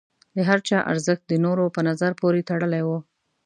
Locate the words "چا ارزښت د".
0.67-1.33